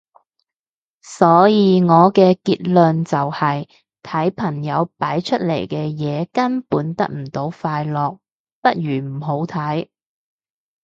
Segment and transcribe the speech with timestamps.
[1.03, 3.69] 所以我嘅結論就係
[4.01, 8.17] 睇朋友擺出嚟嘅嘢根本得唔到快樂，
[8.61, 9.89] 不如唔好睇